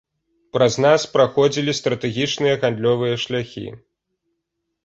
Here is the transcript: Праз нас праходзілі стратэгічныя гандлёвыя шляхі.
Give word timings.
Праз 0.55 0.77
нас 0.85 1.01
праходзілі 1.17 1.75
стратэгічныя 1.81 2.55
гандлёвыя 2.65 3.15
шляхі. 3.25 3.67